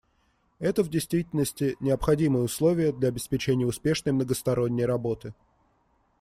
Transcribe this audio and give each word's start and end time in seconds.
Это, 0.57 0.81
в 0.81 0.89
действительности,— 0.89 1.77
необходимое 1.79 2.41
условие 2.41 2.91
для 2.91 3.09
обеспечения 3.09 3.67
успешной 3.67 4.15
многосторонней 4.15 4.85
работы. 4.87 5.35